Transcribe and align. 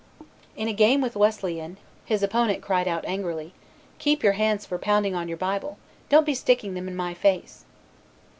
In 0.55 0.67
a 0.67 0.73
game 0.73 0.99
with 0.99 1.15
Wesleyan, 1.15 1.77
his 2.05 2.23
opponent 2.23 2.63
cried 2.63 2.87
out 2.87 3.05
angrily, 3.05 3.53
"Keep 3.99 4.23
your 4.23 4.31
hands 4.33 4.65
for 4.65 4.79
pounding 4.79 5.13
on 5.13 5.27
your 5.27 5.37
Bible, 5.37 5.77
don't 6.09 6.25
be 6.25 6.33
sticking 6.33 6.73
them 6.73 6.87
in 6.87 6.95
my 6.95 7.13
face." 7.13 7.65